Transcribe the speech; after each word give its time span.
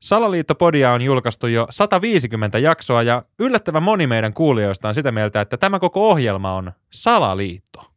Salaliittopodia 0.00 0.92
on 0.92 1.02
julkaistu 1.02 1.46
jo 1.46 1.66
150 1.70 2.58
jaksoa 2.58 3.02
ja 3.02 3.22
yllättävän 3.38 3.82
moni 3.82 4.06
meidän 4.06 4.34
kuulijoista 4.34 4.88
on 4.88 4.94
sitä 4.94 5.12
mieltä, 5.12 5.40
että 5.40 5.56
tämä 5.56 5.78
koko 5.78 6.10
ohjelma 6.10 6.54
on 6.54 6.72
salaliitto. 6.90 7.90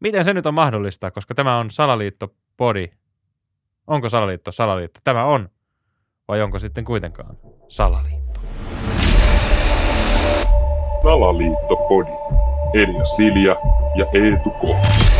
Miten 0.00 0.24
se 0.24 0.34
nyt 0.34 0.46
on 0.46 0.54
mahdollista, 0.54 1.10
koska 1.10 1.34
tämä 1.34 1.58
on 1.58 1.70
salaliittopodi? 1.70 2.90
Onko 3.86 4.08
salaliitto 4.08 4.52
salaliitto? 4.52 5.00
Tämä 5.04 5.24
on. 5.24 5.48
Vai 6.28 6.42
onko 6.42 6.58
sitten 6.58 6.84
kuitenkaan 6.84 7.36
salaliitto? 7.68 8.40
Salaliittopodi. 11.02 12.10
Elia 12.74 13.04
Silja 13.04 13.56
ja 13.96 14.06
Eetu 14.14 14.50
K. 14.50 15.13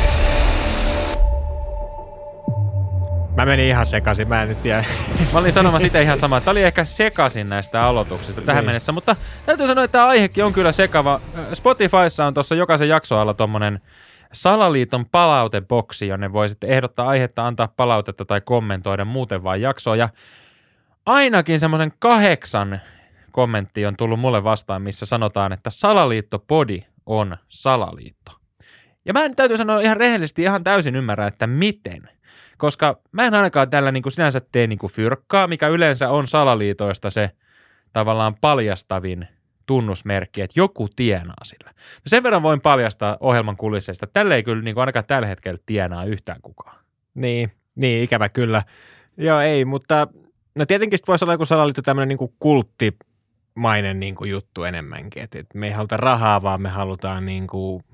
Mä 3.36 3.46
menin 3.46 3.66
ihan 3.66 3.86
sekaisin, 3.86 4.28
mä 4.28 4.42
en 4.42 4.48
nyt 4.48 4.62
tiedä. 4.62 4.84
Mä 5.32 5.38
olin 5.38 5.52
sanomassa 5.52 5.86
sitä 5.86 6.00
ihan 6.00 6.18
samaa. 6.18 6.40
Tämä 6.40 6.50
oli 6.52 6.62
ehkä 6.62 6.84
sekaisin 6.84 7.48
näistä 7.48 7.82
aloituksista 7.82 8.40
tähän 8.40 8.60
Niin. 8.62 8.66
mennessä, 8.68 8.92
mutta 8.92 9.16
täytyy 9.46 9.66
sanoa, 9.66 9.84
että 9.84 9.92
tämä 9.92 10.06
aihekin 10.06 10.44
on 10.44 10.52
kyllä 10.52 10.72
sekava. 10.72 11.20
Spotifyssa 11.52 12.26
on 12.26 12.34
tuossa 12.34 12.54
jokaisen 12.54 12.88
jakson 12.88 13.18
alla 13.18 13.34
tuommoinen 13.34 13.80
Salaliiton 14.32 15.06
palauteboksi, 15.06 16.08
jonne 16.08 16.32
voi 16.32 16.48
sitten 16.48 16.70
ehdottaa 16.70 17.08
aihetta, 17.08 17.46
antaa 17.46 17.68
palautetta 17.76 18.24
tai 18.24 18.40
kommentoida 18.40 19.04
muuten 19.04 19.42
vaan 19.44 19.60
jaksoa. 19.60 19.96
Ja 19.96 20.08
ainakin 21.06 21.60
semmoisen 21.60 21.92
kahdeksan 21.98 22.80
kommentti 23.32 23.86
on 23.86 23.94
tullut 23.96 24.20
mulle 24.20 24.44
vastaan, 24.44 24.82
missä 24.82 25.06
sanotaan, 25.06 25.52
että 25.52 25.70
salaliittopodi 25.70 26.82
on 27.06 27.36
salaliitto. 27.48 28.32
Ja 29.04 29.12
mä 29.12 29.24
en 29.24 29.36
täytyy 29.36 29.56
sanoa 29.56 29.80
ihan 29.80 29.96
rehellisesti 29.96 30.42
ihan 30.42 30.64
täysin 30.64 30.96
ymmärrä, 30.96 31.26
että 31.26 31.46
miten. 31.46 32.08
Koska 32.58 33.00
mä 33.12 33.24
en 33.26 33.34
ainakaan 33.34 33.70
tällä 33.70 33.92
niin 33.92 34.02
kuin 34.02 34.12
sinänsä 34.12 34.40
tee 34.52 34.66
niin 34.66 34.78
kuin 34.78 34.92
fyrkkaa, 34.92 35.46
mikä 35.46 35.68
yleensä 35.68 36.10
on 36.10 36.26
salaliitoista 36.26 37.10
se 37.10 37.30
tavallaan 37.92 38.34
paljastavin 38.40 39.28
tunnusmerkki, 39.66 40.40
että 40.40 40.60
joku 40.60 40.88
tienaa 40.96 41.44
sillä. 41.44 41.70
No 41.74 42.02
sen 42.06 42.22
verran 42.22 42.42
voin 42.42 42.60
paljastaa 42.60 43.16
ohjelman 43.20 43.56
kulisseista, 43.56 44.06
tälle 44.06 44.34
ei 44.34 44.42
kyllä 44.42 44.62
niin 44.62 44.74
kuin 44.74 44.82
ainakaan 44.82 45.04
tällä 45.04 45.26
hetkellä 45.26 45.58
tienaa 45.66 46.04
yhtään 46.04 46.40
kukaan. 46.42 46.76
Niin, 47.14 47.52
niin, 47.74 48.02
ikävä 48.02 48.28
kyllä. 48.28 48.62
Joo, 49.16 49.40
ei, 49.40 49.64
mutta 49.64 50.08
no 50.58 50.66
tietenkin 50.66 50.98
voisi 51.08 51.24
olla 51.24 51.34
joku 51.34 51.44
salaliitto 51.44 51.82
tämmöinen 51.82 52.18
niin 52.18 52.34
kulttimainen 52.38 54.00
niin 54.00 54.14
kuin 54.14 54.30
juttu 54.30 54.64
enemmänkin. 54.64 55.22
Että 55.22 55.38
et 55.38 55.46
me 55.54 55.66
ei 55.66 55.72
haluta 55.72 55.96
rahaa, 55.96 56.42
vaan 56.42 56.62
me 56.62 56.68
halutaan 56.68 57.26
niin 57.26 57.46
kuin 57.46 57.84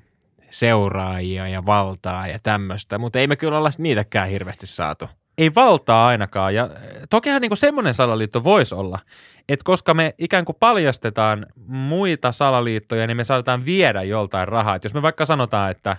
seuraajia 0.51 1.49
ja 1.49 1.67
valtaa 1.67 2.29
ja 2.29 2.39
tämmöistä, 2.43 2.99
mutta 2.99 3.19
ei 3.19 3.27
me 3.27 3.37
kyllä 3.37 3.59
olla 3.59 3.71
niitäkään 3.79 4.29
hirveästi 4.29 4.67
saatu. 4.67 5.09
Ei 5.39 5.55
valtaa 5.55 6.07
ainakaan. 6.07 6.55
Ja 6.55 6.65
eh, 6.65 7.03
tokihan 7.11 7.43
niin 7.43 7.57
semmoinen 7.57 7.95
salaliitto 7.95 8.45
voisi 8.45 8.75
olla, 8.75 8.99
että 9.49 9.65
koska 9.65 9.95
me 9.95 10.15
ikään 10.19 10.45
kuin 10.45 10.57
paljastetaan 10.61 11.47
muita 11.67 12.33
salaliittoja, 12.33 13.07
niin 13.07 13.17
me 13.17 13.25
saatetaan 13.25 13.65
viedä 13.65 14.03
joltain 14.03 14.49
rahaa. 14.49 14.75
Et 14.75 14.85
jos 14.85 14.95
me 14.95 15.03
vaikka 15.03 15.25
sanotaan, 15.25 15.71
että, 15.71 15.97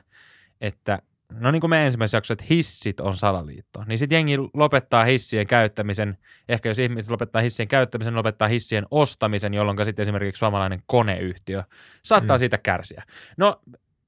että 0.62 1.00
no 1.40 1.52
niin 1.52 1.60
kuin 1.60 1.70
me 1.70 1.86
ensimmäisessä 1.86 2.18
jaksossa, 2.18 2.34
että 2.34 2.46
hissit 2.50 3.00
on 3.00 3.16
salaliitto, 3.16 3.84
niin 3.88 3.98
sitten 3.98 4.16
jengi 4.16 4.38
lopettaa 4.54 5.04
hissien 5.04 5.48
käyttämisen, 5.48 6.18
ehkä 6.50 6.70
jos 6.70 6.80
ihmiset 6.80 7.12
lopettaa 7.12 7.42
hissien 7.42 7.68
käyttämisen, 7.68 8.16
lopettaa 8.16 8.48
hissien 8.48 8.86
ostamisen, 8.92 9.54
jolloin 9.54 9.86
sitten 9.86 10.04
esimerkiksi 10.04 10.40
suomalainen 10.40 10.84
koneyhtiö 10.86 11.64
saattaa 12.04 12.38
Mm. 12.38 12.40
siitä 12.40 12.58
kärsiä. 12.58 13.04
No 13.38 13.62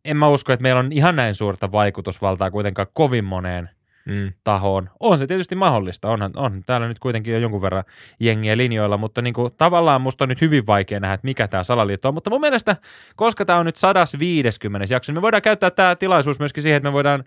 en 0.06 0.18
mä 0.18 0.28
usko, 0.28 0.54
että 0.54 0.62
meillä 0.62 0.80
on 0.80 0.92
ihan 0.92 1.16
näin 1.16 1.36
suurta 1.36 1.72
vaikutusvaltaa 1.72 2.52
kuitenkaan 2.52 2.88
kovin 2.94 3.26
moneen 3.26 3.70
Mm. 4.06 4.34
tahoon. 4.44 4.90
On 5.00 5.18
se 5.18 5.28
tietysti 5.28 5.56
mahdollista, 5.56 6.10
onhan, 6.10 6.32
on 6.36 6.64
täällä 6.66 6.88
nyt 6.88 7.00
kuitenkin 7.00 7.34
jo 7.34 7.40
jonkun 7.40 7.62
verran 7.62 7.84
jengiä 8.20 8.58
linjoilla, 8.58 8.98
mutta 8.98 9.22
niin 9.22 9.34
kuin, 9.34 9.54
tavallaan 9.58 10.02
musta 10.02 10.24
on 10.24 10.30
nyt 10.30 10.42
hyvin 10.42 10.68
vaikea 10.68 11.00
nähdä, 11.00 11.14
että 11.14 11.26
mikä 11.26 11.48
tämä 11.48 11.64
salaliitto 11.64 12.08
on, 12.08 12.14
mutta 12.14 12.30
mun 12.30 12.42
mielestä, 12.42 12.76
koska 13.16 13.46
tämä 13.46 13.60
on 13.60 13.66
nyt 13.66 13.76
150 13.78 14.94
jakso, 14.94 15.12
niin 15.12 15.18
me 15.18 15.22
voidaan 15.22 15.42
käyttää 15.42 15.72
tämä 15.72 15.96
tilaisuus 15.96 16.40
myöskin 16.40 16.64
siihen, 16.64 16.78
että 16.78 16.90
me 16.90 16.94
voidaan 16.94 17.24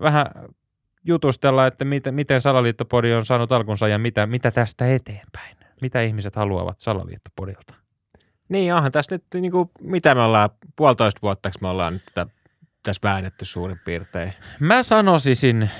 vähän 0.00 0.26
jutustella, 1.04 1.66
että 1.66 1.84
miten, 1.84 2.14
miten 2.14 2.40
salaliittopodi 2.40 3.12
on 3.12 3.24
saanut 3.26 3.52
alkunsa 3.52 3.88
ja 3.88 3.98
mitä, 3.98 4.26
mitä 4.26 4.50
tästä 4.50 4.94
eteenpäin. 4.94 5.56
Mitä 5.82 6.00
ihmiset 6.00 6.36
haluavat 6.36 6.80
salaliittopodilta? 6.80 7.81
Niin, 8.52 8.74
onhan 8.74 8.92
tässä 8.92 9.14
nyt, 9.14 9.24
niin 9.34 9.52
kuin, 9.52 9.70
mitä 9.80 10.14
me 10.14 10.22
ollaan, 10.22 10.50
puolitoista 10.76 11.18
vuotta 11.22 11.50
me 11.60 11.68
ollaan 11.68 11.92
nyt 11.92 12.02
tätä, 12.14 12.32
tässä 12.82 13.00
väännetty 13.02 13.44
suurin 13.44 13.80
piirtein. 13.84 14.32
Mä 14.60 14.82
sanoisin 14.82 15.70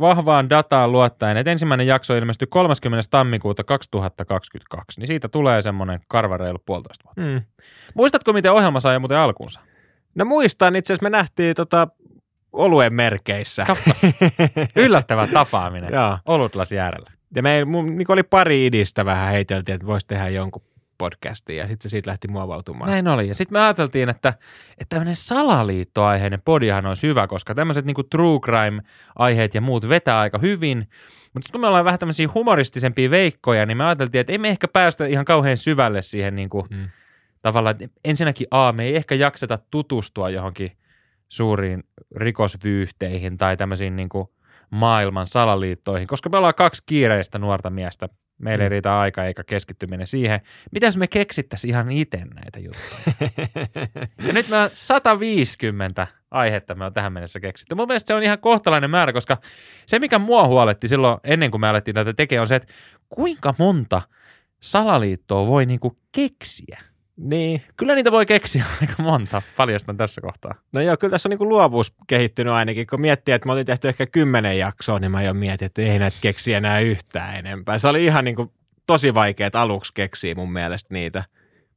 vahvaan 0.00 0.50
dataan 0.50 0.92
luottaen, 0.92 1.36
että 1.36 1.50
ensimmäinen 1.50 1.86
jakso 1.86 2.16
ilmestyi 2.16 2.46
30. 2.50 3.08
tammikuuta 3.10 3.64
2022, 3.64 5.00
niin 5.00 5.06
siitä 5.08 5.28
tulee 5.28 5.62
semmoinen 5.62 6.00
karvareilu 6.08 6.58
puolitoista 6.66 7.04
vuotta. 7.04 7.22
Mm. 7.22 7.42
Muistatko, 7.94 8.32
miten 8.32 8.52
ohjelma 8.52 8.80
sai 8.80 8.98
muuten 8.98 9.18
alkunsa? 9.18 9.60
No 10.14 10.24
muistan, 10.24 10.76
itse 10.76 10.92
asiassa 10.92 11.10
me 11.10 11.10
nähtiin 11.10 11.54
tota, 11.54 11.88
oluen 12.52 12.94
merkeissä. 12.94 13.64
Kappas. 13.66 14.02
Yllättävä 14.76 15.26
tapaaminen. 15.26 15.92
Joo. 15.92 16.18
Olutlasi 16.26 16.78
äärellä. 16.78 17.10
Ja 17.34 17.66
mun, 17.66 17.96
niin 17.96 18.12
oli 18.12 18.22
pari 18.22 18.66
idistä 18.66 19.04
vähän 19.04 19.32
heiteltiin, 19.32 19.74
että 19.74 19.86
voisi 19.86 20.06
tehdä 20.06 20.28
jonkun 20.28 20.62
podcastin 21.02 21.56
ja 21.56 21.66
sitten 21.68 21.82
se 21.82 21.88
siitä 21.88 22.10
lähti 22.10 22.28
muovautumaan. 22.28 22.90
Näin 22.90 23.08
oli. 23.08 23.28
Ja 23.28 23.34
sitten 23.34 23.58
me 23.58 23.60
ajateltiin, 23.60 24.08
että, 24.08 24.28
että 24.78 24.88
tämmöinen 24.88 25.16
salaliittoaiheinen 25.16 26.42
podihan 26.44 26.86
olisi 26.86 27.06
hyvä, 27.06 27.26
koska 27.26 27.54
tämmöiset 27.54 27.84
niinku 27.84 28.02
true 28.02 28.38
crime-aiheet 28.40 29.54
ja 29.54 29.60
muut 29.60 29.88
vetää 29.88 30.20
aika 30.20 30.38
hyvin. 30.38 30.88
Mutta 31.34 31.52
kun 31.52 31.60
me 31.60 31.66
ollaan 31.66 31.84
vähän 31.84 31.98
tämmöisiä 31.98 32.28
humoristisempia 32.34 33.10
veikkoja, 33.10 33.66
niin 33.66 33.76
me 33.76 33.84
ajateltiin, 33.84 34.20
että 34.20 34.32
ei 34.32 34.38
me 34.38 34.48
ehkä 34.48 34.68
päästä 34.68 35.06
ihan 35.06 35.24
kauhean 35.24 35.56
syvälle 35.56 36.02
siihen 36.02 36.36
niinku, 36.36 36.66
Mm. 36.70 36.88
tavallaan, 37.42 37.76
että 37.80 38.00
ensinnäkin 38.04 38.46
A, 38.50 38.72
me 38.72 38.84
ei 38.84 38.96
ehkä 38.96 39.14
jakseta 39.14 39.58
tutustua 39.70 40.30
johonkin 40.30 40.72
suuriin 41.28 41.84
rikosvyyhteihin 42.16 43.38
tai 43.38 43.56
tämmöisiin 43.56 43.96
niin 43.96 44.08
kuin 44.08 44.28
maailman 44.72 45.26
salaliittoihin, 45.26 46.08
koska 46.08 46.28
me 46.28 46.36
ollaan 46.36 46.54
kaksi 46.54 46.82
kiireistä 46.86 47.38
nuorta 47.38 47.70
miestä. 47.70 48.08
Meillä 48.38 48.64
ei 48.64 48.68
Mm. 48.68 48.70
riitä 48.70 49.00
aika 49.00 49.24
eikä 49.24 49.44
keskittyminen 49.44 50.06
siihen. 50.06 50.40
Mitäs 50.72 50.96
me 50.96 51.06
keksittäisiin 51.06 51.68
ihan 51.68 51.90
itse 51.90 52.16
näitä 52.16 52.58
juttuja? 52.60 53.30
Ja 54.26 54.32
nyt 54.32 54.48
me 54.48 54.56
on 54.56 54.70
150 54.72 56.06
aihetta 56.30 56.74
me 56.74 56.84
on 56.84 56.92
tähän 56.92 57.12
mennessä 57.12 57.40
keksitty. 57.40 57.74
Mun 57.74 57.88
mielestä 57.88 58.06
se 58.08 58.14
on 58.14 58.22
ihan 58.22 58.38
kohtalainen 58.38 58.90
määrä, 58.90 59.12
koska 59.12 59.36
se, 59.86 59.98
mikä 59.98 60.18
mua 60.18 60.46
huoletti 60.46 60.88
silloin 60.88 61.18
ennen 61.24 61.50
kuin 61.50 61.60
me 61.60 61.68
alettiin 61.68 61.94
tätä 61.94 62.12
tekemään, 62.12 62.40
on 62.40 62.46
se, 62.46 62.54
että 62.54 62.72
kuinka 63.08 63.54
monta 63.58 64.02
salaliittoa 64.60 65.46
voi 65.46 65.66
niinku 65.66 65.98
keksiä. 66.12 66.80
Niin. 67.22 67.62
Kyllä 67.76 67.94
niitä 67.94 68.12
voi 68.12 68.26
keksiä 68.26 68.64
aika 68.80 69.02
monta, 69.02 69.42
paljastan 69.56 69.96
tässä 69.96 70.20
kohtaa. 70.20 70.54
No 70.74 70.80
joo, 70.80 70.96
kyllä 70.96 71.10
tässä 71.10 71.28
on 71.28 71.36
niin 71.38 71.48
luovuus 71.48 71.92
kehittynyt 72.06 72.52
ainakin. 72.52 72.86
Kun 72.86 73.00
miettii, 73.00 73.34
että 73.34 73.46
me 73.46 73.52
oltiin 73.52 73.66
tehty 73.66 73.88
ehkä 73.88 74.06
kymmenen 74.06 74.58
jaksoa, 74.58 74.98
niin 74.98 75.10
mä 75.10 75.22
jo 75.22 75.34
mietin, 75.34 75.66
että 75.66 75.82
ei 75.82 75.98
näitä 75.98 76.16
keksiä 76.20 76.56
enää 76.58 76.80
yhtään 76.80 77.36
enempää. 77.36 77.78
Se 77.78 77.88
oli 77.88 78.04
ihan 78.04 78.24
niin 78.24 78.36
kuin 78.36 78.52
tosi 78.86 79.14
vaikea 79.14 79.50
aluksi 79.52 79.92
keksiä 79.94 80.34
mun 80.34 80.52
mielestä 80.52 80.94
niitä. 80.94 81.24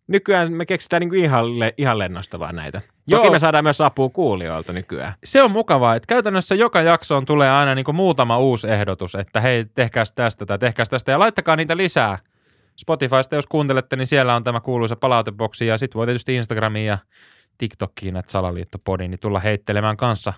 Nykyään 0.07 0.53
me 0.53 0.65
keksitään 0.65 0.99
niin 0.99 1.09
kuin 1.09 1.23
ihan, 1.23 1.59
le- 1.59 1.73
ihan 1.77 1.99
lennosta 1.99 2.39
vaan 2.39 2.55
näitä. 2.55 2.81
Toki 3.09 3.25
Joo. 3.25 3.31
me 3.31 3.39
saadaan 3.39 3.63
myös 3.63 3.81
apua 3.81 4.09
kuulijoilta 4.09 4.73
nykyään. 4.73 5.13
Se 5.23 5.41
on 5.43 5.51
mukavaa, 5.51 5.95
että 5.95 6.07
käytännössä 6.07 6.55
joka 6.55 6.81
jaksoon 6.81 7.25
tulee 7.25 7.51
aina 7.51 7.75
niin 7.75 7.85
kuin 7.85 7.95
muutama 7.95 8.37
uusi 8.37 8.67
ehdotus, 8.67 9.15
että 9.15 9.41
hei, 9.41 9.65
tehkääs 9.75 10.11
tästä 10.11 10.45
tai 10.45 10.59
tehkääs 10.59 10.89
tästä 10.89 11.11
ja 11.11 11.19
laittakaa 11.19 11.55
niitä 11.55 11.77
lisää. 11.77 12.19
Spotifysta, 12.77 13.35
jos 13.35 13.47
kuuntelette, 13.47 13.95
niin 13.95 14.07
siellä 14.07 14.35
on 14.35 14.43
tämä 14.43 14.59
kuuluisa 14.59 14.95
palauteboksi 14.95 15.67
ja 15.67 15.77
sitten 15.77 15.99
voi 15.99 16.05
tietysti 16.05 16.35
Instagramiin 16.35 16.85
ja 16.85 16.97
TikTokiin, 17.57 18.17
että 18.17 18.31
salaliittopodi, 18.31 19.07
niin 19.07 19.19
tulla 19.19 19.39
heittelemään 19.39 19.97
kanssa. 19.97 20.33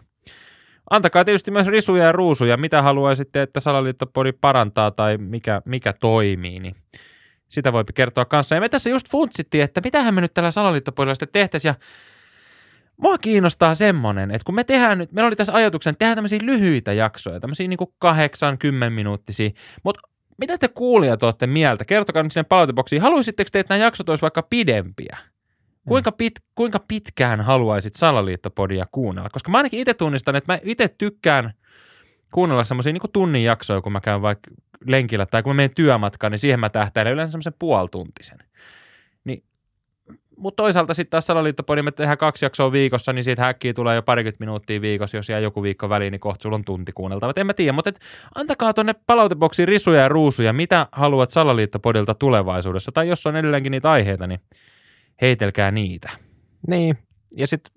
Antakaa 0.89 1.25
tietysti 1.25 1.51
myös 1.51 1.67
risuja 1.67 2.03
ja 2.03 2.11
ruusuja, 2.11 2.57
mitä 2.57 2.81
haluaisitte, 2.81 3.41
että 3.41 3.59
salaliittopodi 3.59 4.31
parantaa 4.31 4.91
tai 4.91 5.17
mikä, 5.17 5.61
mikä 5.65 5.93
toimii, 5.93 6.59
niin 6.59 6.75
sitä 7.49 7.73
voi 7.73 7.83
kertoa 7.93 8.25
kanssa. 8.25 8.55
Ja 8.55 8.61
me 8.61 8.69
tässä 8.69 8.89
just 8.89 9.11
funtsittiin, 9.11 9.63
että 9.63 9.81
mitähän 9.83 10.13
me 10.13 10.21
nyt 10.21 10.33
tällä 10.33 10.51
salaliittopodilla 10.51 11.15
sitten 11.15 11.41
tehtäisiin 11.41 11.69
ja 11.69 11.75
Mua 12.97 13.17
kiinnostaa 13.17 13.75
semmonen, 13.75 14.31
että 14.31 14.45
kun 14.45 14.55
me 14.55 14.63
tehdään 14.63 14.97
nyt, 14.97 15.11
meillä 15.11 15.27
oli 15.27 15.35
tässä 15.35 15.53
ajatuksen, 15.53 15.91
että 15.91 15.99
tehdään 15.99 16.17
tämmöisiä 16.17 16.39
lyhyitä 16.41 16.93
jaksoja, 16.93 17.39
tämmöisiä 17.39 17.67
niin 17.67 17.79
kahdeksan, 17.99 18.57
kymmen 18.57 18.93
minuuttisia, 18.93 19.49
mutta 19.83 20.01
mitä 20.37 20.57
te 20.57 20.67
kuulijat 20.67 21.23
olette 21.23 21.47
mieltä? 21.47 21.85
Kertokaa 21.85 22.23
nyt 22.23 22.31
sinne 22.31 22.43
palauteboksiin. 22.43 23.01
Haluaisitteko 23.01 23.49
te, 23.51 23.59
että 23.59 23.73
nämä 23.73 23.85
jaksot 23.85 24.09
olisi 24.09 24.21
vaikka 24.21 24.41
pidempiä? 24.41 25.17
Kuinka, 25.87 26.11
pit, 26.11 26.33
kuinka 26.55 26.79
pitkään 26.87 27.41
haluaisit 27.41 27.93
salaliittopodia 27.93 28.85
kuunnella? 28.91 29.29
Koska 29.29 29.51
mä 29.51 29.57
ainakin 29.57 29.79
itse 29.79 29.93
tunnistan, 29.93 30.35
että 30.35 30.53
mä 30.53 30.59
itse 30.63 30.87
tykkään 30.97 31.53
kuunnella 32.33 32.63
semmoisia 32.63 32.93
niin 32.93 33.11
tunnin 33.13 33.43
jaksoja, 33.43 33.81
kun 33.81 33.91
mä 33.91 34.01
käyn 34.01 34.21
vaikka 34.21 34.51
lenkillä 34.85 35.25
tai 35.25 35.43
kun 35.43 35.49
mä 35.49 35.55
menen 35.55 35.75
työmatkaan, 35.75 36.31
niin 36.31 36.39
siihen 36.39 36.59
mä 36.59 36.69
tähtäilen 36.69 37.13
yleensä 37.13 37.31
semmoisen 37.31 37.53
puolituntisen. 37.59 38.37
Niin 39.23 39.43
mutta 40.37 40.63
toisaalta 40.63 40.93
sitten 40.93 41.11
taas 41.11 41.25
salaliittopodi, 41.25 41.81
me 41.81 41.91
tehdään 41.91 42.17
kaksi 42.17 42.45
jaksoa 42.45 42.71
viikossa, 42.71 43.13
niin 43.13 43.23
siitä 43.23 43.43
häkkiä 43.43 43.73
tulee 43.73 43.95
jo 43.95 44.01
parikymmentä 44.01 44.43
minuuttia 44.43 44.81
viikossa, 44.81 45.17
jos 45.17 45.29
jää 45.29 45.39
joku 45.39 45.63
viikko 45.63 45.89
väliin, 45.89 46.11
niin 46.11 46.19
kohta 46.19 46.43
sulla 46.43 46.55
on 46.55 46.65
tunti 46.65 46.91
kuunneltava. 46.91 47.33
En 47.35 47.47
mä 47.47 47.53
tiedä, 47.53 47.71
mutta 47.71 47.89
et, 47.89 47.99
antakaa 48.35 48.73
tuonne 48.73 48.95
palauteboksiin 49.07 49.67
risuja 49.67 50.01
ja 50.01 50.09
ruusuja, 50.09 50.53
mitä 50.53 50.87
haluat 50.91 51.29
salaliittopodilta 51.29 52.13
tulevaisuudessa, 52.13 52.91
tai 52.91 53.07
jos 53.07 53.27
on 53.27 53.35
edelleenkin 53.35 53.71
niitä 53.71 53.91
aiheita, 53.91 54.27
niin 54.27 54.39
heitelkää 55.21 55.71
niitä. 55.71 56.09
Niin. 56.67 56.97
Ja 57.37 57.47
sitten, 57.47 57.71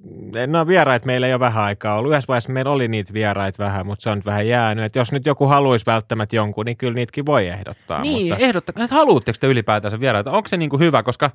no 0.46 0.66
vieraita 0.66 1.06
meillä 1.06 1.26
ei 1.26 1.32
ole 1.32 1.40
vähän 1.40 1.64
aikaa 1.64 1.98
ollut. 1.98 2.12
Yhdessä 2.12 2.28
vaiheessa 2.28 2.52
meillä 2.52 2.70
oli 2.70 2.88
niitä 2.88 3.12
vieraita 3.12 3.64
vähän, 3.64 3.86
mutta 3.86 4.02
se 4.02 4.10
on 4.10 4.18
nyt 4.18 4.26
vähän 4.26 4.48
jäänyt. 4.48 4.84
Et 4.84 4.96
jos 4.96 5.12
nyt 5.12 5.26
joku 5.26 5.46
haluaisi 5.46 5.86
välttämättä 5.86 6.36
jonkun, 6.36 6.66
niin 6.66 6.76
kyllä 6.76 6.94
niitäkin 6.94 7.26
voi 7.26 7.46
ehdottaa. 7.46 8.02
Niin, 8.02 8.28
mutta... 8.28 8.44
ehdottakaa, 8.44 8.84
että 8.84 8.96
haluatteko 8.96 9.36
te 9.40 9.46
ylipäätänsä 9.46 10.00
vieraita? 10.00 10.30
Onko 10.30 10.48
se 10.48 10.56
niin 10.56 10.70
kuin 10.70 10.80
hyvä, 10.80 11.02
koska 11.02 11.30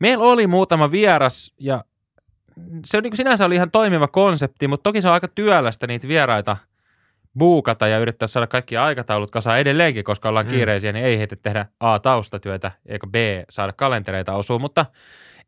meillä 0.00 0.24
oli 0.24 0.46
muutama 0.46 0.90
vieras 0.90 1.54
ja 1.60 1.84
se 2.84 2.96
on 2.96 3.02
niin 3.02 3.10
kuin 3.10 3.16
sinänsä 3.16 3.46
oli 3.46 3.54
ihan 3.54 3.70
toimiva 3.70 4.08
konsepti, 4.08 4.68
mutta 4.68 4.82
toki 4.82 5.00
se 5.00 5.08
on 5.08 5.14
aika 5.14 5.28
työlästä 5.28 5.86
niitä 5.86 6.08
vieraita 6.08 6.56
buukata 7.38 7.86
ja 7.86 7.98
yrittää 7.98 8.26
saada 8.28 8.46
kaikki 8.46 8.76
aikataulut 8.76 9.30
kasaan 9.30 9.58
edelleenkin, 9.58 10.04
koska 10.04 10.28
ollaan 10.28 10.46
Mm. 10.46 10.50
kiireisiä, 10.50 10.92
niin 10.92 11.04
ei 11.04 11.18
heitä 11.18 11.36
tehdä 11.36 11.66
A, 11.80 11.98
taustatyötä, 11.98 12.70
eikä 12.86 13.06
B, 13.06 13.14
saada 13.50 13.72
kalentereita 13.72 14.34
osua, 14.34 14.58
mutta 14.58 14.86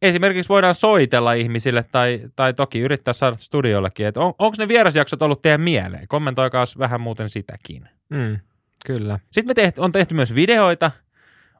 esimerkiksi 0.02 0.48
voidaan 0.48 0.74
soitella 0.74 1.32
ihmisille 1.32 1.84
tai, 1.92 2.20
tai 2.36 2.54
toki 2.54 2.80
yrittää 2.80 3.14
saada 3.14 3.36
studiollekin, 3.38 4.06
että 4.06 4.20
on, 4.20 4.34
onko 4.38 4.54
ne 4.58 4.68
vierasjaksot 4.68 5.22
ollut 5.22 5.42
teidän 5.42 5.60
mieleen? 5.60 6.08
Kommentoikaa 6.08 6.64
vähän 6.78 7.00
muuten 7.00 7.28
sitäkin. 7.28 7.88
Mm, 8.08 8.38
kyllä. 8.86 9.18
Sitten 9.30 9.50
me 9.50 9.54
tehty, 9.54 9.80
on 9.80 9.92
tehty 9.92 10.14
myös 10.14 10.34
videoita, 10.34 10.90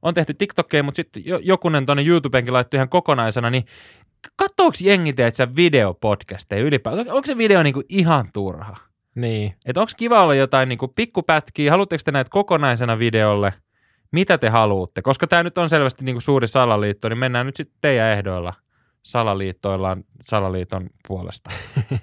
on 0.02 0.14
tehty 0.14 0.34
TikTokia, 0.34 0.82
mutta 0.82 0.96
sitten 0.96 1.22
jo, 1.26 1.38
jokunen 1.42 1.86
tuonne 1.86 2.02
YouTubeenkin 2.06 2.54
laittoi 2.54 2.78
ihan 2.78 2.88
kokonaisena, 2.88 3.50
niin 3.50 3.64
katsoako 4.36 4.76
jengi 4.82 5.12
teet 5.12 5.34
sä 5.34 5.56
videopodcasteja 5.56 6.62
ylipäätään? 6.62 7.08
Onko 7.10 7.26
se 7.26 7.38
video 7.38 7.62
niinku 7.62 7.82
ihan 7.88 8.30
turha? 8.32 8.76
Niin. 9.14 9.54
Että 9.66 9.80
onko 9.80 9.92
kiva 9.96 10.22
olla 10.22 10.34
jotain 10.34 10.68
niinku 10.68 10.88
pikkupätkiä, 10.88 11.70
haluatteko 11.70 12.02
te 12.04 12.12
näitä 12.12 12.30
kokonaisena 12.30 12.98
videolle? 12.98 13.54
Mitä 14.12 14.38
te 14.38 14.48
haluatte? 14.48 15.02
Koska 15.02 15.26
tämä 15.26 15.42
nyt 15.42 15.58
on 15.58 15.68
selvästi 15.68 16.04
niinku 16.04 16.20
suuri 16.20 16.46
salaliitto, 16.48 17.08
niin 17.08 17.18
mennään 17.18 17.46
nyt 17.46 17.56
sitten 17.56 17.76
teidän 17.80 18.06
ehdoilla 18.08 18.54
salaliittoillaan 19.02 20.04
salaliiton 20.22 20.90
puolesta. 21.08 21.50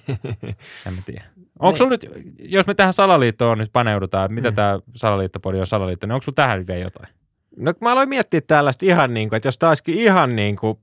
En 0.88 0.94
mä 0.94 1.02
tiedä. 1.06 1.24
Onko 1.60 1.78
sulla 1.78 1.92
nyt, 1.92 2.06
jos 2.40 2.68
me 2.68 2.74
tähän 2.74 2.94
salaliittoon 2.94 3.58
nyt 3.58 3.70
paneudutaan, 3.74 4.34
mitä 4.34 4.52
Mm. 4.52 4.56
tämä 4.56 4.80
salaliittopodi 4.96 5.60
on 5.60 5.66
salaliitto, 5.68 6.08
niin 6.08 6.14
onko 6.14 6.24
sulla 6.24 6.36
tähän 6.36 6.68
vielä 6.68 6.80
jotain? 6.82 7.17
No 7.58 7.74
mä 7.82 7.92
aloin 7.92 8.10
miettiä 8.10 8.42
tällaista 8.42 8.86
ihan 8.86 9.14
niin 9.14 9.30
kuin, 9.30 9.38
että 9.38 9.48
jos 9.48 9.58
taaskin 9.58 9.96
ihan 9.96 10.36
niin 10.36 10.56
kuin 10.56 10.80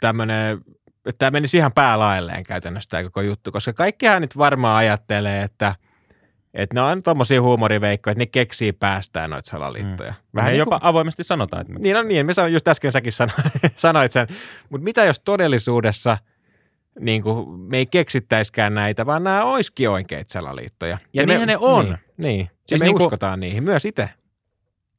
tämmöinen, 0.00 0.58
että 1.06 1.18
tämä 1.18 1.30
menisi 1.30 1.56
ihan 1.56 1.72
päälailleen 1.72 2.44
käytännössä 2.44 2.90
tämä 2.90 3.02
koko 3.02 3.20
juttu, 3.20 3.52
koska 3.52 3.72
kaikkihan 3.72 4.22
nyt 4.22 4.36
varmaan 4.36 4.76
ajattelee, 4.76 5.42
että, 5.42 5.74
että 6.54 6.74
ne 6.74 6.80
on 6.80 7.02
tommosia 7.02 7.42
huumoriveikkoja, 7.42 8.12
että 8.12 8.22
ne 8.22 8.26
keksii 8.26 8.72
päästään 8.72 9.30
noita 9.30 9.50
salaliittoja. 9.50 10.08
Vähän 10.08 10.24
Vähän 10.34 10.48
me 10.48 10.52
niin 10.52 10.58
jopa 10.58 10.80
kuin, 10.80 10.88
avoimesti 10.88 11.22
sanotaan, 11.22 11.60
että 11.60 11.72
me 11.72 11.78
niin, 11.78 11.96
no 11.96 12.02
niin, 12.02 12.26
me 12.26 12.34
sanoin, 12.34 12.52
just 12.52 12.68
äsken 12.68 12.92
säkin 12.92 13.12
sano, 13.12 13.32
sanoit 13.76 14.12
sen, 14.12 14.26
mutta 14.70 14.84
mitä 14.84 15.04
jos 15.04 15.20
todellisuudessa 15.20 16.18
niin 17.00 17.22
kuin, 17.22 17.60
me 17.60 17.76
ei 17.78 17.86
keksittäiskään 17.86 18.74
näitä, 18.74 19.06
vaan 19.06 19.24
nämä 19.24 19.44
olisikin 19.44 19.90
oikeita 19.90 20.32
salaliittoja. 20.32 20.98
Ja 21.12 21.26
me, 21.26 21.32
niinhän 21.32 21.48
ne 21.48 21.56
on. 21.60 21.84
Niin, 21.84 21.98
niin. 22.16 22.40
ja 22.40 22.46
Siis 22.66 22.80
me 22.80 22.84
niin 22.84 22.96
kuin- 22.96 23.06
uskotaan 23.06 23.40
niihin 23.40 23.64
myös 23.64 23.84
itse. 23.84 24.08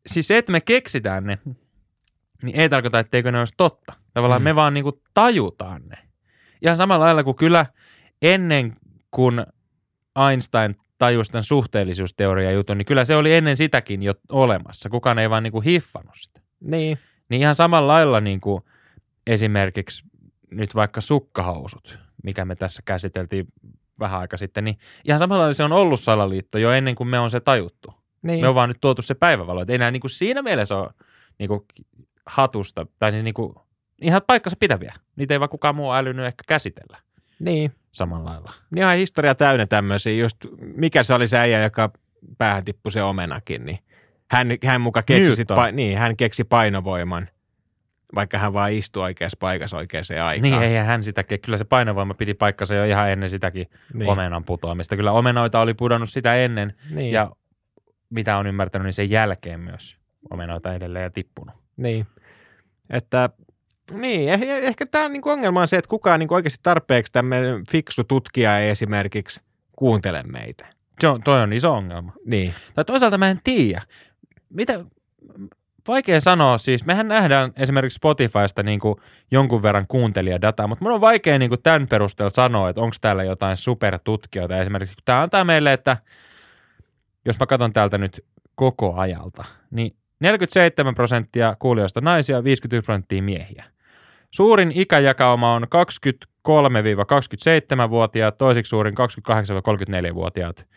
Siis 0.07 0.27
se, 0.27 0.37
että 0.37 0.51
me 0.51 0.61
keksitään 0.61 1.23
ne, 1.23 1.39
niin 2.43 2.55
ei 2.59 2.69
tarkoita, 2.69 2.99
etteikö 2.99 3.31
ne 3.31 3.39
olisi 3.39 3.53
totta. 3.57 3.93
Tavallaan 4.13 4.41
Mm. 4.41 4.43
me 4.43 4.55
vaan 4.55 4.73
niinku 4.73 5.01
tajutaan 5.13 5.81
ne. 5.87 5.97
Ihan 6.61 6.75
samalla 6.75 7.05
lailla 7.05 7.23
kuin 7.23 7.35
kyllä 7.35 7.65
ennen 8.21 8.75
kuin 9.11 9.45
Einstein 10.29 10.75
tajusi 10.97 11.31
tämän 11.31 11.43
suhteellisuusteoria 11.43 12.51
jutun, 12.51 12.77
niin 12.77 12.85
kyllä 12.85 13.05
se 13.05 13.15
oli 13.15 13.33
ennen 13.35 13.57
sitäkin 13.57 14.03
jo 14.03 14.13
olemassa. 14.31 14.89
Kukaan 14.89 15.19
ei 15.19 15.29
vaan 15.29 15.43
niinku 15.43 15.61
hiffannut 15.61 16.15
sitä. 16.15 16.41
Niin, 16.59 16.97
Niin 17.29 17.41
ihan 17.41 17.55
samalla 17.55 17.93
lailla 17.93 18.21
niin 18.21 18.41
kuin 18.41 18.63
esimerkiksi 19.27 20.05
nyt 20.51 20.75
vaikka 20.75 21.01
sukkahousut, 21.01 21.99
mikä 22.23 22.45
me 22.45 22.55
tässä 22.55 22.81
käsiteltiin 22.85 23.47
vähän 23.99 24.19
aika 24.19 24.37
sitten, 24.37 24.63
niin 24.63 24.77
ihan 25.05 25.19
samalla 25.19 25.41
lailla 25.41 25.53
se 25.53 25.63
on 25.63 25.71
ollut 25.71 25.99
salaliitto 25.99 26.57
jo 26.57 26.71
ennen 26.71 26.95
kuin 26.95 27.07
me 27.07 27.19
on 27.19 27.29
se 27.29 27.39
tajuttu. 27.39 27.93
Niin. 28.25 28.41
Me 28.41 28.47
on 28.47 28.55
vaan 28.55 28.69
nyt 28.69 28.81
tuotu 28.81 29.01
se 29.01 29.13
päivävalo. 29.13 29.61
Et 29.61 29.69
ei 29.69 29.75
enää 29.75 29.91
niin 29.91 30.01
kuin 30.01 30.11
siinä 30.11 30.41
mielessä 30.41 30.77
ole 30.77 30.89
niin 31.39 31.47
kuin 31.47 31.65
hatusta, 32.25 32.87
tai 32.99 33.11
siis 33.11 33.23
niin 33.23 33.33
kuin 33.33 33.55
ihan 34.01 34.21
paikkansa 34.27 34.57
pitäviä. 34.59 34.93
Niitä 35.15 35.33
ei 35.33 35.39
vaan 35.39 35.49
kukaan 35.49 35.75
muu 35.75 35.93
älynyt 35.93 36.25
ehkä 36.25 36.43
käsitellä 36.47 36.97
niin. 37.39 37.71
samalla 37.91 38.29
lailla. 38.29 38.53
Niin 38.71 38.83
ihan 38.83 38.97
historia 38.97 39.35
täynnä 39.35 39.65
tämmöisiä, 39.65 40.13
just 40.13 40.37
mikä 40.59 41.03
se 41.03 41.13
oli 41.13 41.27
se 41.27 41.37
äijä, 41.37 41.63
joka 41.63 41.91
päähän 42.37 42.65
tippui 42.65 42.91
se 42.91 43.03
omenakin, 43.03 43.65
niin 43.65 43.79
hän, 44.31 44.47
hän 44.65 44.81
muka 44.81 45.03
keksi, 45.03 45.35
sit, 45.35 45.47
pa, 45.47 45.71
niin, 45.71 45.97
hän 45.97 46.17
keksi 46.17 46.43
painovoiman, 46.43 47.29
vaikka 48.15 48.37
hän 48.37 48.53
vaan 48.53 48.71
istui 48.71 49.03
oikeassa 49.03 49.37
paikassa 49.39 49.77
oikeaan 49.77 50.05
aikaan. 50.09 50.41
Niin, 50.41 50.63
eihän 50.63 50.85
hän 50.85 51.03
sitäkin. 51.03 51.41
Kyllä 51.41 51.57
se 51.57 51.65
painovoima 51.65 52.13
piti 52.13 52.33
paikkansa 52.33 52.75
jo 52.75 52.83
ihan 52.85 53.09
ennen 53.09 53.29
sitäkin 53.29 53.67
niin. 53.93 54.09
omenan 54.09 54.43
putoamista. 54.43 54.95
Kyllä 54.95 55.11
omenoita 55.11 55.59
oli 55.59 55.73
pudonnut 55.73 56.09
sitä 56.09 56.35
ennen, 56.35 56.73
Niin, 56.89 57.11
ja 57.11 57.31
mitä 58.09 58.37
on 58.37 58.47
ymmärtänyt, 58.47 58.85
niin 58.85 58.93
sen 58.93 59.09
jälkeen 59.09 59.59
myös 59.59 59.97
omenoita 60.29 60.73
edelleen 60.73 61.03
ja 61.03 61.09
tippunut. 61.11 61.55
niin. 61.77 62.07
Että 62.89 63.29
niin, 63.93 64.29
eh, 64.29 64.41
ehkä 64.41 64.85
tämä 64.85 65.09
niinku 65.09 65.29
ongelma 65.29 65.61
on 65.61 65.67
se, 65.67 65.77
että 65.77 65.89
kukaan 65.89 66.19
niinku 66.19 66.33
oikeasti 66.33 66.59
tarpeeksi 66.63 67.11
tämmöinen 67.11 67.63
fiksu 67.71 68.03
tutkija 68.03 68.59
ei 68.59 68.69
esimerkiksi 68.69 69.41
kuuntele 69.75 70.23
meitä. 70.23 70.65
Se 70.99 71.07
on, 71.07 71.21
toi 71.21 71.41
on 71.41 71.53
iso 71.53 71.73
ongelma. 71.73 72.13
Niin, 72.25 72.53
Tai 72.75 72.85
toisaalta 72.85 73.17
mä 73.17 73.29
en 73.29 73.39
tiedä. 73.43 73.81
Mitä, 74.49 74.85
vaikea 75.87 76.21
sanoa 76.21 76.57
siis. 76.57 76.85
Mehän 76.85 77.07
nähdään 77.07 77.53
esimerkiksi 77.57 77.95
Spotifysta 77.95 78.63
niin 78.63 78.79
kuin 78.79 78.95
jonkun 79.31 79.63
verran 79.63 79.87
kuuntelijadataa, 79.87 80.67
mutta 80.67 80.85
mun 80.85 80.93
on 80.93 81.01
vaikea 81.01 81.39
niin 81.39 81.49
kuin 81.49 81.63
tämän 81.63 81.87
perusteella 81.87 82.29
sanoa, 82.29 82.69
että 82.69 82.81
onko 82.81 82.95
täällä 83.01 83.23
jotain 83.23 83.57
supertutkijoita. 83.57 84.61
Esimerkiksi 84.61 84.95
tämä 85.05 85.21
antaa 85.21 85.43
meille, 85.43 85.73
että 85.73 85.97
jos 87.25 87.39
mä 87.39 87.45
katson 87.45 87.73
täältä 87.73 87.97
nyt 87.97 88.25
koko 88.55 88.95
ajalta, 88.95 89.45
niin 89.71 89.95
47 90.19 90.95
prosenttia 90.95 91.55
kuulijoista 91.59 92.01
naisia, 92.01 92.43
51 92.43 92.85
prosenttia 92.85 93.21
miehiä. 93.21 93.65
Suurin 94.31 94.71
ikäjakauma 94.75 95.53
on 95.53 95.63
23-27-vuotiaat, 95.63 98.37
toiseksi 98.37 98.69
suurin 98.69 98.93
28-34-vuotiaat, 98.93 100.67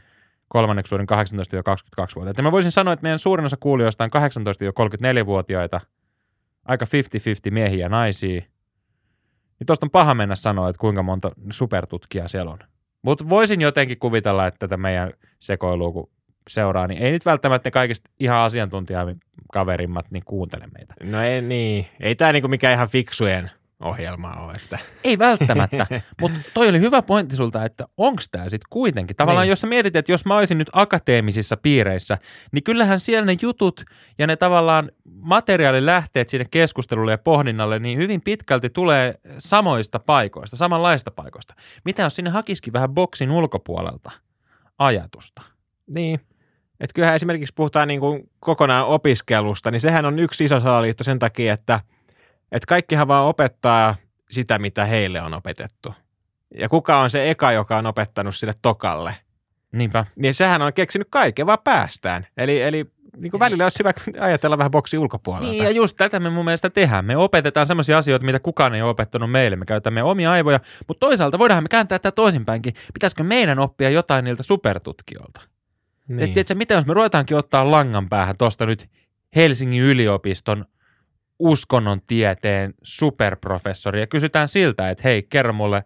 kolmanneksi 0.48 0.88
suurin 0.88 1.06
18-22-vuotiaat. 1.10 2.36
Ja 2.36 2.42
mä 2.42 2.52
voisin 2.52 2.72
sanoa, 2.72 2.94
että 2.94 3.02
meidän 3.02 3.18
suurin 3.18 3.46
osa 3.46 3.56
kuulijoista 3.60 4.04
on 4.04 4.10
18-34-vuotiaita, 4.10 5.80
aika 6.64 6.84
50-50 6.84 6.88
miehiä 7.50 7.84
ja 7.84 7.88
naisia. 7.88 8.40
Niin 9.58 9.66
tuosta 9.66 9.86
on 9.86 9.90
paha 9.90 10.14
mennä 10.14 10.36
sanoa, 10.36 10.68
että 10.68 10.80
kuinka 10.80 11.02
monta 11.02 11.30
supertutkijaa 11.50 12.28
siellä 12.28 12.50
on. 12.50 12.58
Mutta 13.02 13.28
voisin 13.28 13.60
jotenkin 13.60 13.98
kuvitella, 13.98 14.46
että 14.46 14.58
tätä 14.58 14.76
meidän 14.76 15.12
sekoilua, 15.40 15.92
kun 15.92 16.10
seuraa, 16.48 16.86
niin 16.86 17.02
ei 17.02 17.12
nyt 17.12 17.26
välttämättä 17.26 17.66
ne 17.66 17.70
kaikista 17.70 18.10
ihan 18.20 18.38
asiantuntijakaverimmat 18.38 20.10
niin 20.10 20.24
kuuntele 20.24 20.64
meitä. 20.78 20.94
no 21.02 21.22
ei, 21.22 21.42
niin. 21.42 21.86
ei 22.00 22.14
tämä 22.14 22.32
niinku 22.32 22.48
mikään 22.48 22.74
ihan 22.74 22.88
fiksujen 22.88 23.50
ohjelma 23.80 24.34
ole. 24.34 24.52
Että. 24.64 24.78
Ei 25.04 25.18
välttämättä, 25.18 25.86
mutta 26.20 26.38
toi 26.54 26.68
oli 26.68 26.80
hyvä 26.80 27.02
pointti 27.02 27.36
sulta, 27.36 27.64
että 27.64 27.86
onko 27.96 28.22
tämä 28.30 28.44
sitten 28.44 28.68
kuitenkin. 28.70 29.16
Tavallaan 29.16 29.44
Niin. 29.44 29.50
jos 29.50 29.60
sä 29.60 29.66
mietit, 29.66 29.96
että 29.96 30.12
jos 30.12 30.24
mä 30.24 30.36
olisin 30.36 30.58
nyt 30.58 30.70
akateemisissa 30.72 31.56
piireissä, 31.56 32.18
niin 32.52 32.64
kyllähän 32.64 33.00
siellä 33.00 33.26
ne 33.26 33.36
jutut 33.42 33.84
ja 34.18 34.26
ne 34.26 34.36
tavallaan 34.36 34.90
materiaalilähteet 35.04 36.28
sinne 36.28 36.46
keskustelulle 36.50 37.10
ja 37.10 37.18
pohdinnalle, 37.18 37.78
niin 37.78 37.98
hyvin 37.98 38.20
pitkälti 38.20 38.70
tulee 38.70 39.14
samoista 39.38 39.98
paikoista, 39.98 40.56
samanlaista 40.56 41.10
paikoista. 41.10 41.54
Mitä 41.84 42.02
jos 42.02 42.16
sinne 42.16 42.30
hakisikin 42.30 42.72
vähän 42.72 42.94
boksin 42.94 43.30
ulkopuolelta 43.30 44.10
ajatusta? 44.78 45.42
Niin. 45.94 46.20
Että 46.80 46.94
kyllähän 46.94 47.16
esimerkiksi 47.16 47.54
puhutaan 47.54 47.88
niin 47.88 48.00
kuin 48.00 48.30
kokonaan 48.40 48.86
opiskelusta, 48.86 49.70
niin 49.70 49.80
sehän 49.80 50.04
on 50.04 50.18
yksi 50.18 50.44
iso 50.44 50.60
salaliitto 50.60 51.04
sen 51.04 51.18
takia, 51.18 51.52
että, 51.52 51.80
että 52.52 52.66
kaikkihan 52.68 53.08
vaan 53.08 53.26
opettaa 53.26 53.94
sitä, 54.30 54.58
mitä 54.58 54.84
heille 54.84 55.22
on 55.22 55.34
opetettu. 55.34 55.94
Ja 56.54 56.68
kuka 56.68 57.00
on 57.00 57.10
se 57.10 57.30
eka, 57.30 57.52
joka 57.52 57.76
on 57.76 57.86
opettanut 57.86 58.36
sille 58.36 58.52
tokalle? 58.62 59.14
Niinpä. 59.72 60.04
Niin 60.16 60.34
sehän 60.34 60.62
on 60.62 60.72
keksinyt 60.72 61.08
kaiken, 61.10 61.46
vaan 61.46 61.58
päästään. 61.64 62.26
Eli, 62.36 62.62
eli 62.62 62.86
niin 63.22 63.30
kuin 63.30 63.40
välillä 63.40 63.64
olisi 63.64 63.78
hyvä 63.78 63.92
ajatella 64.20 64.58
vähän 64.58 64.70
boksi 64.70 64.98
ulkopuolelta. 64.98 65.50
Niin 65.50 65.64
ja 65.64 65.70
just 65.70 65.96
tätä 65.96 66.20
me 66.20 66.30
mun 66.30 66.44
mielestä 66.44 66.70
tehdään. 66.70 67.04
Me 67.04 67.16
opetetaan 67.16 67.66
sellaisia 67.66 67.98
asioita, 67.98 68.26
mitä 68.26 68.40
kukaan 68.40 68.74
ei 68.74 68.82
ole 68.82 68.90
opettanut 68.90 69.30
meille. 69.30 69.56
Me 69.56 69.64
käytämme 69.64 70.02
omia 70.02 70.30
aivoja, 70.30 70.60
mutta 70.88 71.06
toisaalta 71.06 71.38
voidaan 71.38 71.64
me 71.64 71.68
kääntää 71.68 71.98
tätä 71.98 72.14
toisinpäinkin. 72.14 72.74
Pitäisikö 72.94 73.22
meidän 73.22 73.58
oppia 73.58 73.90
jotain 73.90 74.24
niiltä 74.24 74.42
supertutkijoilta? 74.42 75.40
Niin. 76.08 76.16
niin. 76.16 76.28
Et, 76.28 76.32
tiedätkö, 76.32 76.54
mitä 76.54 76.74
jos 76.74 76.86
me 76.86 76.94
ruvetaankin 76.94 77.36
ottaa 77.36 77.70
langan 77.70 78.08
päähän 78.08 78.36
tuosta 78.36 78.66
nyt 78.66 78.88
Helsingin 79.36 79.82
yliopiston 79.82 80.64
uskonnon 81.38 82.00
tieteen 82.06 82.74
superprofessori 82.82 84.00
ja 84.00 84.06
kysytään 84.06 84.48
siltä, 84.48 84.90
että 84.90 85.02
hei, 85.04 85.22
kerro 85.22 85.52
mulle 85.52 85.84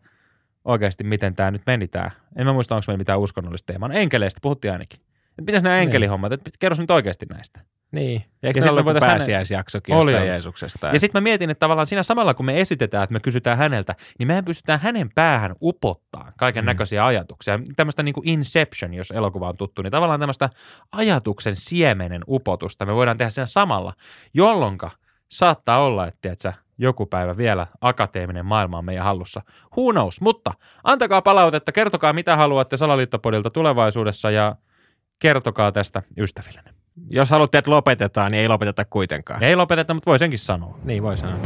oikeasti, 0.65 1.05
miten 1.05 1.35
tämä 1.35 1.51
nyt 1.51 1.63
meni 1.67 1.89
tämä. 1.89 2.11
En 2.37 2.47
mä 2.47 2.53
muista, 2.53 2.75
onko 2.75 2.85
meillä 2.87 2.99
mitään 2.99 3.21
uskonnollista 3.21 3.67
teemaa. 3.67 3.89
No, 3.89 3.95
enkeleistä 3.95 4.39
puhuttiin 4.43 4.73
ainakin. 4.73 5.01
Mitäs 5.47 5.63
nämä 5.63 5.77
Niin. 5.77 5.83
enkelihommat, 5.83 6.33
että 6.33 6.51
kerro 6.59 6.77
nyt 6.79 6.91
oikeasti 6.91 7.27
näistä. 7.31 7.61
Niin. 7.93 8.25
Ja 8.43 8.47
Eikö 8.47 8.61
sit 8.61 8.77
se 8.77 8.83
me 8.83 9.01
pääsiäisjaksokin 9.01 9.95
Oli. 9.95 10.13
Jeesuksesta? 10.13 10.87
Ja 10.87 11.01
sitten 11.01 11.23
mä 11.23 11.25
mietin, 11.25 11.51
että 11.51 11.61
tavallaan 11.61 11.87
siinä 11.87 12.03
samalla 12.03 12.35
kun 12.35 12.47
me 12.47 12.61
esitetään, 12.61 13.05
että 13.05 13.13
me 13.13 13.21
kysytään 13.21 13.59
häneltä, 13.59 13.95
niin 14.19 14.27
mehän 14.27 14.45
pystytään 14.45 14.81
hänen 14.81 15.11
päähän 15.15 15.55
upottaa 15.63 16.33
kaiken 16.39 16.65
näköisiä 16.65 17.07
ajatuksia. 17.07 17.61
Tämmöistä 17.77 18.03
niin 18.03 18.13
kuin 18.13 18.29
Inception, 18.29 18.95
jos 18.95 19.11
elokuva 19.11 19.49
on 19.49 19.57
tuttu, 19.57 19.83
niin 19.83 19.91
tavallaan 19.91 20.21
tämmöistä 20.21 20.51
ajatuksen 20.93 21.57
siemenen 21.57 22.23
upotusta 22.29 22.87
me 22.87 22.95
voidaan 22.95 23.19
tehdä 23.19 23.31
siinä 23.31 23.47
samalla, 23.47 23.93
jolloinka 24.35 24.91
saattaa 25.29 25.83
olla, 25.83 26.07
että 26.07 26.19
tiedätkö, 26.21 26.53
joku 26.79 27.07
päivä 27.07 27.37
vielä 27.37 27.67
akateeminen 27.81 28.47
maailma 28.47 28.79
on 28.79 28.85
meidän 28.85 29.05
hallussa. 29.05 29.43
Who 29.77 29.93
knows? 29.93 30.21
Mutta 30.21 30.53
antakaa 30.85 31.23
palautetta, 31.23 31.73
kertokaa 31.73 32.13
mitä 32.13 32.37
haluatte 32.37 32.77
Salaliittopodilta 32.77 33.51
tulevaisuudessa 33.51 34.31
ja 34.31 34.57
kertokaa 35.19 35.73
tästä 35.73 36.03
ystävillenne. 36.19 36.82
Jos 37.11 37.31
haluatte, 37.31 37.59
että 37.59 37.71
lopetetaan, 37.71 38.33
niin 38.33 38.41
ei 38.41 38.49
lopeteta 38.49 38.85
kuitenkaan. 38.85 39.43
Ei 39.43 39.57
lopeteta, 39.57 39.95
mutta 39.95 40.11
voi 40.11 40.19
senkin 40.19 40.39
sanoa. 40.39 40.79
Niin 40.85 41.03
voi 41.03 41.19
sanoa. 41.19 41.39